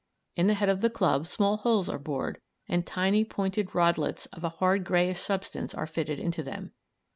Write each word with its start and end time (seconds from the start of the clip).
In 0.35 0.47
the 0.47 0.55
head 0.55 0.67
of 0.67 0.81
the 0.81 0.89
club 0.89 1.27
small 1.27 1.57
holes 1.57 1.87
are 1.87 1.99
bored, 1.99 2.41
and 2.67 2.87
tiny 2.87 3.23
pointed 3.23 3.75
rodlets 3.75 4.25
of 4.33 4.43
a 4.43 4.49
hard 4.49 4.83
greyish 4.83 5.19
substance 5.19 5.75
are 5.75 5.85
fitted 5.85 6.19
into 6.19 6.41
them. 6.41 6.71